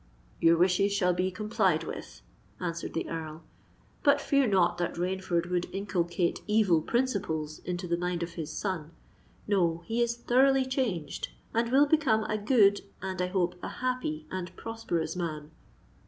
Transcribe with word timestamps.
"Your 0.39 0.57
wishes 0.57 0.91
shall 0.91 1.13
be 1.13 1.29
complied 1.29 1.83
with," 1.83 2.23
answered 2.59 2.95
the 2.95 3.07
Earl. 3.07 3.43
"But 4.01 4.19
fear 4.19 4.47
not 4.47 4.79
that 4.79 4.95
Rainford 4.95 5.51
would 5.51 5.67
inculcate 5.71 6.39
evil 6.47 6.81
principles 6.81 7.59
into 7.65 7.87
the 7.87 7.97
mind 7.97 8.23
of 8.23 8.31
his 8.31 8.51
son. 8.51 8.93
No—he 9.47 10.01
is 10.01 10.17
thoroughly 10.17 10.65
changed, 10.65 11.27
and 11.53 11.71
will 11.71 11.85
become 11.85 12.23
a 12.23 12.39
good, 12.39 12.81
and, 12.99 13.21
I 13.21 13.27
hope, 13.27 13.53
a 13.61 13.69
happy 13.85 14.25
and 14.31 14.55
prosperous 14.55 15.15
man." 15.15 15.51